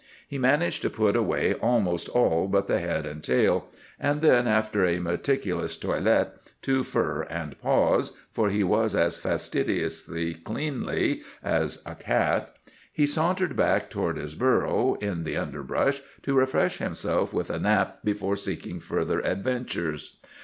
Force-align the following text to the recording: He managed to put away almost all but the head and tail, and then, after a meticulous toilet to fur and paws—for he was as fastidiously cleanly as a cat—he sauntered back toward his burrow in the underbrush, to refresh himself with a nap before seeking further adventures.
He 0.27 0.39
managed 0.39 0.81
to 0.81 0.89
put 0.89 1.15
away 1.15 1.53
almost 1.53 2.09
all 2.09 2.47
but 2.47 2.65
the 2.65 2.79
head 2.79 3.05
and 3.05 3.23
tail, 3.23 3.67
and 3.99 4.23
then, 4.23 4.47
after 4.47 4.83
a 4.83 4.97
meticulous 4.97 5.77
toilet 5.77 6.33
to 6.63 6.83
fur 6.83 7.27
and 7.29 7.55
paws—for 7.61 8.49
he 8.49 8.63
was 8.63 8.95
as 8.95 9.19
fastidiously 9.19 10.33
cleanly 10.33 11.21
as 11.43 11.83
a 11.85 11.93
cat—he 11.93 13.05
sauntered 13.05 13.55
back 13.55 13.91
toward 13.91 14.17
his 14.17 14.33
burrow 14.33 14.95
in 14.95 15.23
the 15.23 15.37
underbrush, 15.37 16.01
to 16.23 16.33
refresh 16.33 16.79
himself 16.79 17.31
with 17.31 17.51
a 17.51 17.59
nap 17.59 17.99
before 18.03 18.35
seeking 18.35 18.79
further 18.79 19.19
adventures. 19.19 20.17